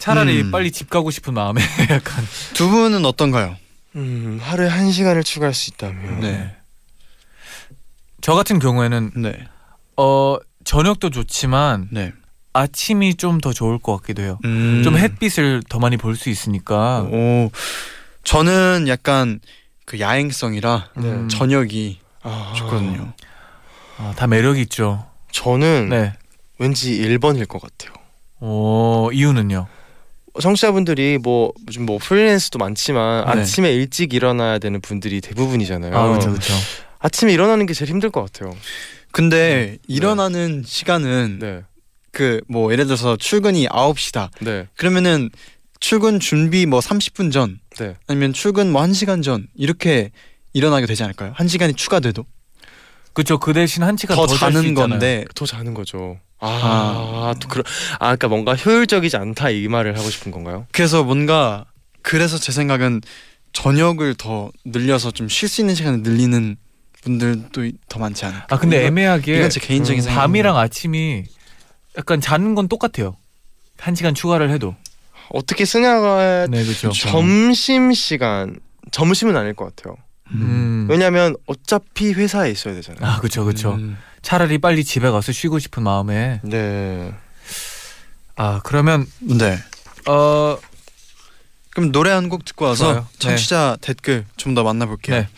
[0.00, 0.50] 차라리 음.
[0.50, 1.60] 빨리 집 가고 싶은 마음에
[1.90, 3.56] 약간 두 분은 어떤가요?
[3.96, 6.56] 음, 하루에 한 시간을 추가할 수 있다면 네.
[8.20, 9.46] 저 같은 경우에는 네.
[9.96, 12.12] 어 저녁도 좋지만 네.
[12.52, 14.38] 아침이 좀 더 좋을 것 같기도 해요.
[14.44, 14.82] 음.
[14.82, 17.02] 좀 햇빛을 더 많이 볼 수 있으니까.
[17.02, 17.50] 오.
[18.24, 19.40] 저는 약간
[19.86, 21.02] 그 야행성이라 네.
[21.08, 23.12] 음, 저녁이 아, 좋거든요.
[23.98, 25.06] 아, 다 매력 있죠.
[25.32, 26.12] 저는 네.
[26.58, 27.92] 왠지 1번일 것 같아요.
[28.40, 29.66] 오 이유는요.
[30.40, 33.30] 청취자분들이 뭐 요즘 뭐 프리랜서도 많지만 네.
[33.42, 35.96] 아침에 일찍 일어나야 되는 분들이 대부분이잖아요.
[35.96, 36.52] 아 그렇죠 그렇죠.
[36.98, 38.54] 아침에 일어나는 게 제일 힘들 것 같아요.
[39.12, 41.62] 근데 일어나는 시간은 네,
[42.12, 44.30] 그뭐 예를 들어서 출근이 9시다.
[44.40, 45.30] 네, 그러면은
[45.80, 47.96] 출근 준비 뭐 30분 전 네.
[48.06, 50.10] 아니면 출근 뭐 1시간 전 이렇게
[50.52, 51.32] 일어나게 되지 않을까요?
[51.34, 52.24] 한 시간이 추가돼도
[53.12, 53.38] 그렇죠.
[53.38, 54.88] 그 대신 한 시간 더더잘수 자는 있잖아요.
[54.90, 56.18] 건데 더 자는 거죠.
[56.40, 56.46] 아.
[57.30, 57.62] 아, 또 그러,
[57.98, 60.66] 아, 그러니까 뭔가 효율적이지 않다 이 말을 하고 싶은 건가요?
[60.72, 61.64] 그래서 뭔가
[62.02, 63.02] 그래서 제 생각은
[63.52, 66.56] 저녁을 더 늘려서 좀 쉴 수 있는 시간을 늘리는
[67.02, 68.46] 분들도 더 많지 않을까.
[68.50, 70.20] 아 근데 애매하게 이건 제 개인적인 음, 생각.
[70.20, 71.24] 밤이랑 아침이
[71.98, 73.16] 약간 자는 건 똑같아요.
[73.78, 74.76] 한 시간 추가를 해도.
[75.30, 76.90] 어떻게 쓰냐가 네 그렇죠.
[76.92, 78.58] 점심 시간
[78.92, 79.96] 점심은 아닐 것 같아요.
[80.32, 80.86] 음.
[80.90, 83.04] 왜냐하면 어차피 회사에 있어야 되잖아요.
[83.04, 83.72] 아 그렇죠 그렇죠.
[83.74, 83.96] 음.
[84.22, 86.40] 차라리 빨리 집에 가서 쉬고 싶은 마음에.
[86.42, 87.12] 네.
[88.36, 89.58] 아 그러면 네.
[90.06, 90.58] 어
[91.70, 93.06] 그럼 노래 한 곡 듣고 와서 좋아요.
[93.18, 95.16] 청취자 댓글 좀 더 만나볼게요.
[95.20, 95.28] 네.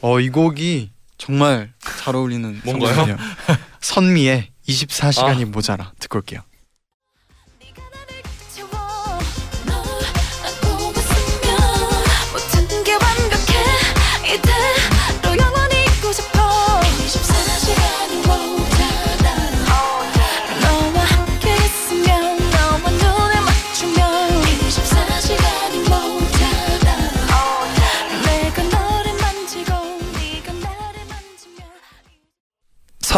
[0.00, 3.16] 어이 곡이 정말 잘 어울리는 뭔가요?
[3.80, 6.40] 선미의 24시간이 모자라 듣고 올게요.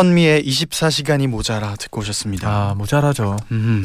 [0.00, 2.46] 선미의 24시간이 모자라 듣고 오셨습니다.
[2.50, 3.38] 아 모자라죠.
[3.50, 3.82] 음,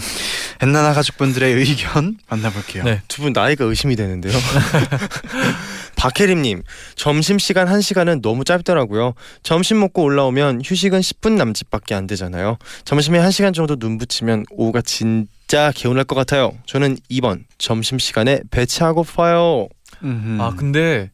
[0.59, 2.83] 엔나나 가족분들의 의견 만나볼게요.
[2.83, 3.01] 네.
[3.07, 4.33] 두 분 나이가 의심이 되는데요.
[5.95, 6.63] 박혜림님
[6.95, 9.13] 점심 시간 1 시간은 너무 짧더라고요.
[9.43, 12.57] 점심 먹고 올라오면 휴식은 10분 남짓밖에 안 되잖아요.
[12.83, 16.51] 점심에 1 시간 정도 눈 붙이면 오후가 진짜 개운할 것 같아요.
[16.65, 19.69] 저는 2번 점심 시간에 배치하고파요.
[20.03, 20.41] 음흠.
[20.41, 21.09] 아 근데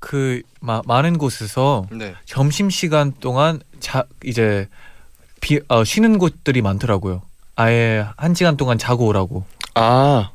[0.00, 2.14] 그 마, 많은 곳에서 네.
[2.24, 4.68] 점심 시간 동안 자 이제
[5.40, 7.22] 비, 어, 쉬는 곳들이 많더라고요.
[7.56, 9.44] 아예 한 시간 동안 자고 오라고.
[9.74, 10.30] 아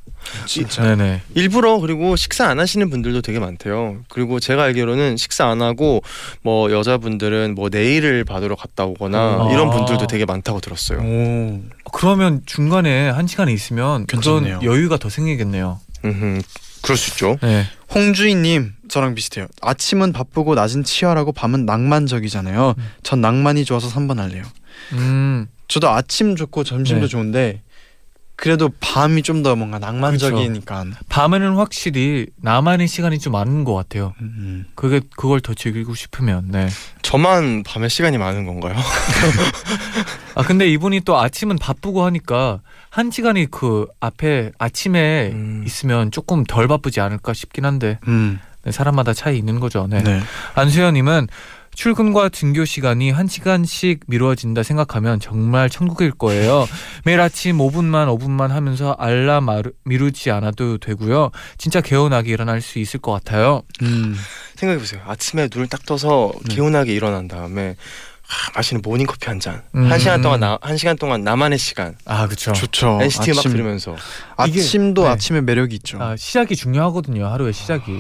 [0.46, 0.84] 진짜.
[0.84, 1.22] 네네.
[1.36, 3.98] 일부러 그리고 식사 안 하시는 분들도 되게 많대요.
[4.10, 6.02] 그리고 제가 알기로는 식사 안 하고
[6.42, 9.52] 뭐 여자분들은 뭐 네일을 받으러 갔다 오거나 음.
[9.52, 9.72] 이런 아.
[9.72, 11.00] 분들도 되게 많다고 들었어요.
[11.00, 11.62] 오.
[11.94, 14.60] 그러면 중간에 한 시간 있으면 괜찮네요.
[14.60, 15.80] 그런 여유가 더 생기겠네요.
[16.06, 16.42] 음,
[16.86, 17.38] 그럴 수 있죠.
[17.42, 17.66] 네.
[17.94, 19.48] 홍주인님 저랑 비슷해요.
[19.62, 22.76] 아침은 바쁘고 낮은 치열하고 밤은 낭만적이잖아요.
[22.78, 22.92] 음.
[23.04, 24.44] 전 낭만이 좋아서 3번 할래요.
[24.94, 25.48] 음.
[25.68, 27.08] 저도 아침 좋고 점심도 네.
[27.08, 27.62] 좋은데
[28.38, 30.86] 그래도 밤이 좀 더 뭔가 낭만적이니까.
[31.10, 34.14] 밤에는 확실히 나만의 시간이 좀 많은 것 같아요.
[34.22, 34.66] 음.
[34.76, 36.50] 그게 그걸 더 즐기고 싶으면.
[36.52, 36.68] 네.
[37.02, 38.76] 저만 밤에 시간이 많은 건가요?
[40.36, 42.60] 아 근데 이분이 또 아침은 바쁘고 하니까
[42.96, 45.64] 한 시간이 그 앞에 아침에 음.
[45.66, 48.40] 있으면 조금 덜 바쁘지 않을까 싶긴 한데 음.
[48.64, 49.86] 네, 사람마다 차이 있는 거죠.
[49.90, 50.02] 네.
[50.02, 50.22] 네.
[50.54, 51.28] 안수현님은
[51.74, 56.66] 출근과 등교 시간이 한 시간씩 미뤄진다 생각하면 정말 천국일 거예요.
[57.04, 59.48] 매일 아침 5분만 5분만 하면서 알람
[59.84, 61.32] 미루지 않아도 되고요.
[61.58, 63.64] 진짜 개운하게 일어날 수 있을 것 같아요.
[63.82, 64.16] 음.
[64.56, 65.02] 생각해 보세요.
[65.06, 66.56] 아침에 눈을 딱 떠서 네.
[66.56, 67.76] 개운하게 일어난 다음에
[68.28, 69.62] 하, 마시는 모닝 커피 한 잔.
[69.76, 69.92] 음.
[69.92, 71.96] 한 시간 동안 나, 한 시간 동안 나만의 시간.
[72.06, 72.54] 아 그렇죠.
[72.54, 73.00] 좋죠.
[73.02, 73.96] NCT 음악 아침, 들으면서.
[74.38, 75.10] 아침도 네.
[75.10, 76.02] 아침에 매력이 있죠.
[76.02, 77.28] 아, 시작이 중요하거든요.
[77.28, 77.92] 하루의 시작이.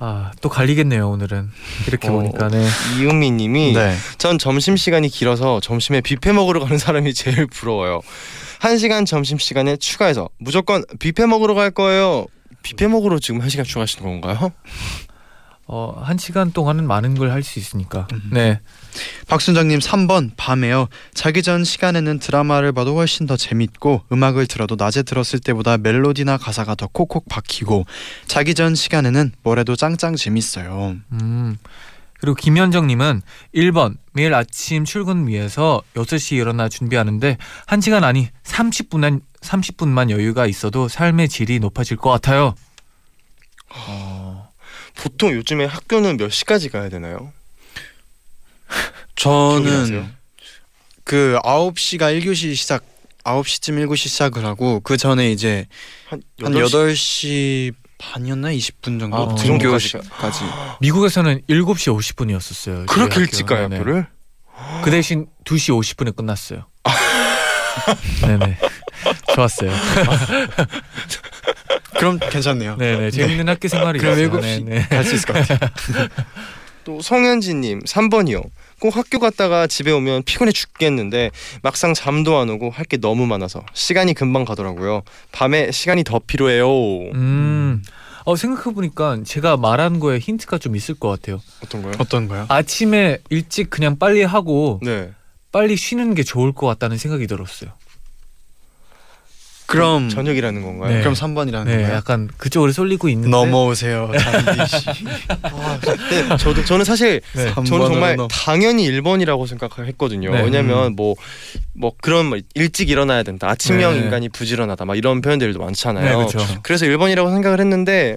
[0.00, 1.50] 아 또 갈리겠네요 오늘은
[1.88, 2.64] 이렇게 어, 보니까 네.
[2.98, 3.96] 이은미님이 네.
[4.16, 8.00] 전 점심 시간이 길어서 점심에 뷔페 먹으러 가는 사람이 제일 부러워요.
[8.60, 12.26] 한 시간 점심 시간에 추가해서 무조건 뷔페 먹으러 갈 거예요.
[12.62, 14.52] 뷔페 먹으러 지금 한 시간 추가하시는 건가요?
[15.68, 18.08] 어, 한 시간 동안은 많은 걸 할 수 있으니까.
[18.12, 18.30] 음.
[18.32, 18.60] 네.
[19.28, 20.88] 박순정님 3번 밤에요.
[21.14, 26.74] 자기 전 시간에는 드라마를 봐도 훨씬 더 재밌고 음악을 들어도 낮에 들었을 때보다 멜로디나 가사가
[26.74, 27.84] 더 콕콕 박히고
[28.26, 30.96] 자기 전 시간에는 뭘 해도 짱짱 재밌어요.
[31.12, 31.56] 음.
[32.20, 33.22] 그리고 김현정님은
[33.54, 41.28] 1번 매일 아침 출근 위해서 6시 일어나 준비하는데 1시간 아니 30분만 30분만 여유가 있어도 삶의
[41.28, 42.54] 질이 높아질 것 같아요.
[44.98, 47.32] 어, 보통 요즘에 학교는 몇 시까지 가야 되나요?
[49.16, 50.12] 저는?
[51.04, 52.84] 그 9시가 1교시 시작
[53.24, 55.66] 9시쯤 7시 시작을 하고 그 전에 이제
[56.06, 56.22] 한한
[56.60, 60.40] 8시 반이었나 20분 정도 아, 그 등교시까지
[60.80, 62.86] 미국에서는 7시 50분이었었어요.
[62.86, 64.06] 그렇게 일찍 가요 학교를?
[64.84, 66.66] 그 대신 2시 50분에 끝났어요.
[68.22, 68.58] 네네.
[69.34, 69.70] 좋았어요.
[71.98, 72.76] 그럼 괜찮네요.
[72.76, 73.10] 네네.
[73.10, 74.30] 재밌는 학교 생활이 그럼 있어요.
[74.30, 74.86] 7시 네네.
[74.88, 75.58] 갈수 있을 것 같아요.
[76.84, 78.42] 또 성현진님 3번이요.
[78.80, 81.30] 꼭 학교 갔다가 집에 오면 피곤해 죽겠는데
[81.62, 85.02] 막상 잠도 안 오고 할 게 너무 많아서 시간이 금방 가더라고요.
[85.32, 86.66] 밤에 시간이 더 필요해요.
[87.14, 87.82] 음.
[88.24, 91.40] 어 생각해 보니까 제가 말한 거에 힌트가 좀 있을 것 같아요.
[91.62, 91.92] 어떤 거요?
[91.98, 92.46] 어떤 거요?
[92.48, 95.10] 아침에 일찍 그냥 빨리 하고 네.
[95.52, 97.70] 빨리 쉬는 게 좋을 것 같다는 생각이 들었어요.
[99.68, 100.94] 그럼 저녁이라는 건가요?
[100.94, 101.00] 네.
[101.00, 101.94] 그럼 3번이라는 네, 건가요?
[101.94, 103.28] 약간 그쪽으로 쏠리고 있는데.
[103.28, 104.86] 넘어오세요, 잔디 씨.
[105.42, 105.78] 아,
[106.08, 107.52] 네, 저도 저는 사실 네.
[107.52, 110.30] 저는 3번으로 정말 넘- 당연히 1번이라고 생각했거든요.
[110.30, 110.40] 네.
[110.42, 113.50] 왜냐면 뭐뭐 그런 뭐 일찍 일어나야 된다.
[113.50, 113.98] 아침형 네.
[114.00, 114.86] 인간이 부지런하다.
[114.86, 116.04] 막 이런 표현들도 많잖아요.
[116.18, 116.38] 네, 그렇죠.
[116.62, 118.16] 그래서 1번이라고 생각을 했는데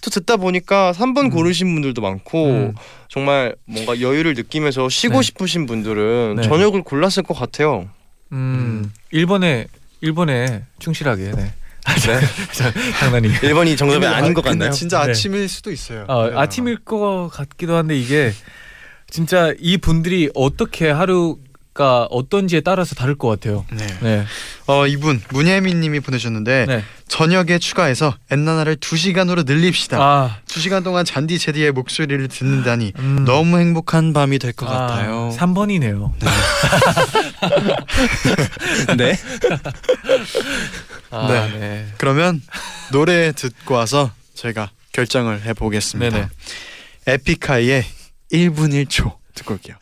[0.00, 1.30] 또 듣다 보니까 3번 음.
[1.30, 2.74] 고르신 분들도 많고 음.
[3.10, 5.22] 정말 뭔가 여유를 느끼면서 쉬고 네.
[5.26, 6.42] 싶으신 분들은 네.
[6.48, 7.86] 저녁을 골랐을 것 같아요.
[8.32, 8.90] 음.
[9.10, 9.66] 일본에
[10.06, 11.32] 일본에 충실하게.
[11.32, 11.52] 네.
[12.52, 13.28] 자, 장난이.
[13.28, 14.70] 1번이 정답이 아닌 아- 것 같나요?
[14.70, 15.10] 진짜 네.
[15.10, 16.04] 아침일 수도 있어요.
[16.08, 18.32] 어, 아침일 것 같기도 한데 이게
[19.08, 21.38] 진짜 이 분들이 어떻게 하루
[21.76, 23.66] 가 어떤지에 따라서 다를 것 같아요.
[23.70, 23.86] 네.
[24.00, 24.24] 네.
[24.66, 26.82] 어 이분 문혜민님이 보내셨는데 네.
[27.06, 29.98] 저녁에 추가해서 엔나나를 2 시간으로 늘립시다.
[30.00, 33.24] 아, 2 시간 동안 잔디 제디의 목소리를 듣는다니 음.
[33.26, 35.30] 너무 행복한 밤이 될것 아, 같아요.
[35.32, 36.14] 3 번이네요.
[38.96, 39.14] 네.
[41.10, 41.58] 아, 네.
[41.58, 41.86] 네.
[41.98, 42.40] 그러면
[42.90, 46.16] 노래 듣고 와서 저희가 결정을 해보겠습니다.
[46.16, 46.28] 네네.
[47.06, 47.84] 에픽하이의
[48.32, 49.76] 1분 1초 듣고 올게요.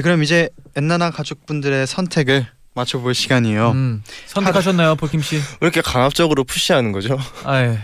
[0.00, 3.72] 네, 그럼 이제 엔나나 가족분들의 선택을 맞춰볼 시간이에요.
[3.72, 5.36] 음, 선택하셨나요, 폴킴 씨?
[5.36, 7.18] 왜 이렇게 강압적으로 푸시하는 거죠?
[7.44, 7.78] 아, 예.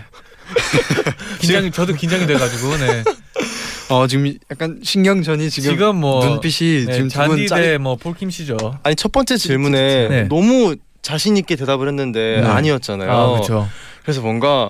[1.39, 3.03] 긴장, 저도 긴장이 돼가지고, 네.
[3.89, 8.57] 어 지금 약간 신경전이 지금, 지금, 뭐 눈빛이 네, 지금 잔디 짜리 대뭐 폴킴 씨죠.
[8.83, 10.23] 아니 첫 번째 질문에 네.
[10.23, 12.47] 너무 자신 있게 대답을 했는데 네.
[12.47, 13.11] 아니었잖아요.
[13.11, 13.69] 아, 그렇죠.
[14.01, 14.69] 그래서 뭔가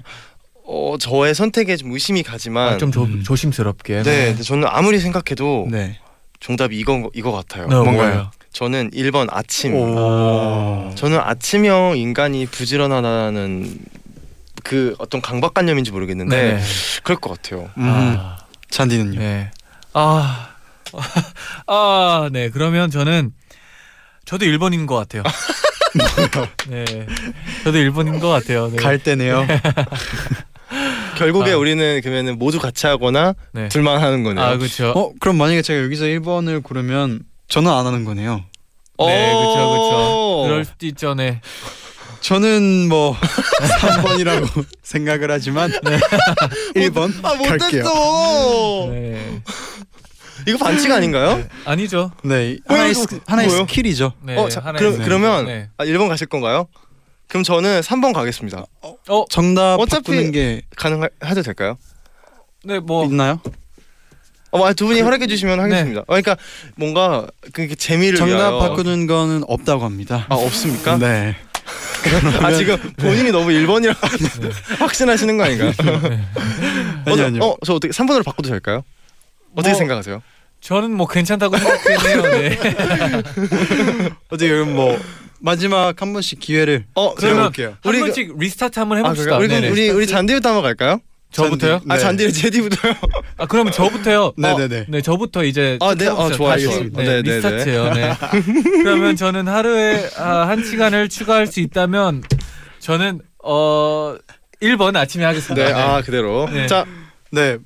[0.66, 3.24] 어, 저의 선택에 좀 의심이 가지만 아, 좀 조, 음.
[3.24, 4.04] 조심스럽게.
[4.04, 5.98] 네, 근데 저는 아무리 생각해도 네.
[6.39, 7.67] 정답이 이거 이거 같아요.
[7.67, 8.32] 네, 뭔가요?
[8.52, 9.76] 저는 1번 아침.
[9.76, 10.91] 오.
[10.95, 13.80] 저는 아침형 인간이 부지런하다는
[14.63, 16.63] 그 어떤 강박관념인지 모르겠는데 네.
[17.04, 17.69] 그럴 것 같아요.
[17.78, 17.84] 음.
[17.88, 18.38] 아,
[18.69, 19.19] 잔디는요?
[19.19, 19.52] 네.
[19.93, 20.50] 아,
[21.67, 22.50] 아, 네.
[22.50, 23.32] 그러면 저는
[24.26, 25.23] 저도 1번인 것 같아요.
[26.67, 26.86] 네.
[27.63, 28.69] 저도 1번인 것 같아요.
[28.69, 28.78] 네.
[28.78, 29.45] 갈 때네요.
[31.17, 31.58] 결국에 아.
[31.58, 33.67] 우리는 그러면은 모두 같이 하거나 네.
[33.69, 34.43] 둘만 하는 거네요.
[34.45, 34.91] 아, 그렇죠.
[34.91, 38.43] 어 그럼 만약에 제가 여기서 1번을 고르면 저는 안 하는 거네요.
[38.99, 39.69] 네, 그렇죠, 오.
[39.71, 40.43] 그렇죠.
[40.47, 41.41] 그럴 수도 있죠, 네.
[42.21, 45.71] 저는 뭐 3번이라고 생각을 하지만
[46.75, 47.84] 1번 아 갈게요.
[48.91, 49.41] 네.
[50.47, 51.43] 이거 반칙 아닌가요?
[51.65, 52.12] 아니죠.
[52.23, 53.49] 네 하나의 스, 하나의?
[53.50, 54.13] skill이죠.
[54.23, 54.38] 네.
[54.38, 55.03] 어, 자, 하나의 그럼 네.
[55.06, 55.69] 그러면 네.
[55.77, 56.67] 아, 1번 가실 건가요?
[57.28, 58.66] 그럼 저는 3번 가겠습니다.
[58.82, 61.78] 어, 정답 어차피- 바꾸는 게 가능해도 될까요?
[62.63, 63.42] 네, 뭐 있나요?
[64.52, 66.02] 어, 아, 두 분이 허락해 주시면 하겠습니다.
[66.02, 66.38] 어, 그러니까
[66.76, 70.26] 뭔가 그 재미를 정답 위하여 바꾸는 거는 없다고 합니다.
[70.30, 70.98] 아 없습니까?
[70.98, 71.36] 네.
[72.42, 74.00] 아 지금 본인이 너무 1번이라고
[74.80, 75.74] 확신하시는 거 아닌가요?
[77.06, 77.44] 아니 아니요.
[77.44, 78.84] 어, 저 어떻게 3번으로 바꿔도 될까요?
[79.54, 80.22] 어떻게 뭐, 생각하세요?
[80.62, 82.22] 저는 뭐 괜찮다고 생각해요.
[82.40, 82.58] 네.
[84.30, 84.98] 어떻게 그럼 뭐
[85.39, 87.67] 마지막 한 번씩 기회를 어, 그러면 드려볼게요.
[87.67, 89.38] 한 우리 번씩 restart 한번 아, 해봅시다.
[89.38, 89.39] 그럴까요?
[89.39, 89.62] 우리, 네네.
[89.62, 91.00] 그럼 우리 우리 잔디부터 한번 갈까요?
[91.32, 91.80] 저부터요?
[91.80, 91.86] 잔디.
[91.89, 92.02] 아 네.
[92.02, 92.93] 잔디를 제디부터요.
[93.38, 94.34] 아 그러면 저부터요.
[94.38, 94.80] 네네네.
[94.82, 96.08] 어, 네 저부터 이제 아, 네.
[96.08, 96.54] 아, 좋아요.
[96.54, 97.02] 알겠습니다.
[97.02, 97.93] 네, 네, 네, 리스타트요.
[97.93, 98.13] 네.
[98.84, 102.23] 그러면 저는 하루에 아, 한 시간을 추가할 수 있다면
[102.80, 104.15] 저는 어
[104.62, 105.67] 1번 아침에 하겠습니다.
[105.67, 106.50] 네, 아 그대로.
[106.52, 106.65] 네.
[106.67, 106.86] 자,
[107.32, 107.58] 네.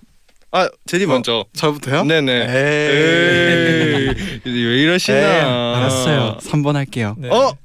[0.51, 1.45] 아 제디 먼저.
[1.53, 2.03] 저부터요?
[2.03, 2.31] 네네.
[2.33, 4.09] 에이.
[4.45, 5.17] 에이, 왜 이러시나?
[5.17, 6.37] 네, 알았어요.
[6.41, 7.15] 3번 할게요.
[7.17, 7.29] 네.
[7.29, 7.55] 어,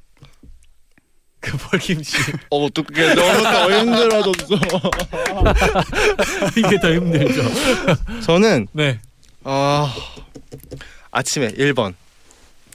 [1.41, 2.17] 그 펄김씨
[2.51, 4.55] 어 어떡해 너무 더 힘들어졌어.
[6.57, 7.43] 이게 더 힘들죠.
[8.25, 8.99] 저는 네.
[9.45, 9.93] 아
[11.11, 11.95] 아침에 1번.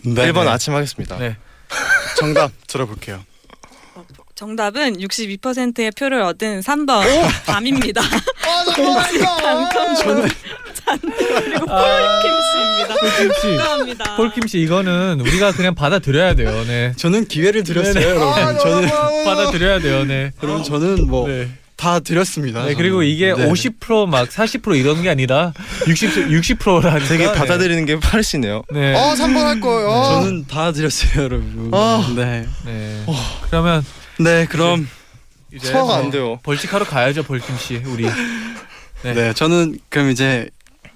[0.03, 0.31] 네.
[0.31, 1.17] 1번 아침 하겠습니다.
[1.19, 1.37] 네.
[2.17, 3.23] 정답 들어볼게요.
[4.35, 7.03] 정답은 62%의 표를 얻은 3번
[7.45, 8.01] 밤입니다.
[8.87, 10.29] 아, 당첨 저는
[11.01, 12.95] 그리고 폴킴 씨입니다.
[12.99, 13.41] 폴킴씨.
[13.41, 14.15] 축하합니다.
[14.15, 16.63] 폴킴 씨 이거는 우리가 그냥 받아들여야 돼요.
[16.67, 16.93] 네.
[16.97, 18.07] 저는 기회를 드렸어요, 네네.
[18.09, 18.59] 여러분.
[18.59, 18.89] 저는
[19.25, 20.03] 받아들여야 돼요.
[20.05, 20.31] 네.
[20.43, 21.99] 여러분 저는 뭐다 네.
[22.03, 22.65] 드렸습니다.
[22.65, 23.47] 네, 그리고 이게 네.
[23.49, 25.53] 50%막 40% 이런 게 아니라
[25.87, 27.07] 60 60%라니까.
[27.07, 28.63] 되게 받아들이는 게 빠르시네요.
[28.71, 28.93] 네.
[28.95, 29.89] 어 3번 할 거예요.
[30.21, 31.69] 저는 다 드렸어요, 여러분.
[31.73, 32.11] 아.
[32.15, 32.45] 네.
[32.65, 33.05] 네.
[33.49, 33.85] 그러면
[34.19, 34.87] 네, 그럼
[35.53, 36.39] 이제 소화가 뭐안 돼요.
[36.43, 37.81] 벌칙하러 가야죠, 벌킴 씨.
[37.85, 38.05] 우리.
[39.03, 39.13] 네.
[39.13, 39.33] 네.
[39.33, 40.49] 저는 그럼 이제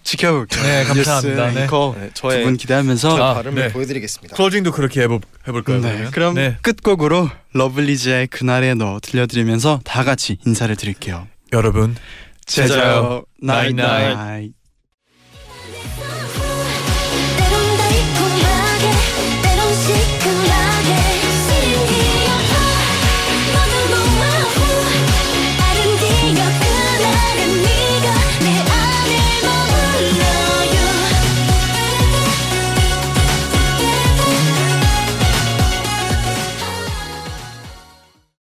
[0.04, 0.64] 지켜볼게요.
[0.64, 1.52] 네, 감사합니다.
[1.52, 1.62] 네.
[1.62, 3.74] 네, 두 저의 분 기대하면서 아, 발음을 네.
[3.74, 4.36] 보여드리겠습니다.
[4.36, 5.82] 클로징도 그렇게 해볼 해볼까요?
[5.82, 6.12] 네, 그러면?
[6.12, 6.58] 그럼 네.
[6.62, 11.28] 끝곡으로 러블리즈의 그날의 너 들려드리면서 다 같이 인사를 드릴게요.
[11.54, 11.96] 여러분
[12.46, 14.16] 제자요 나잇, night.
[14.16, 14.52] 나잇.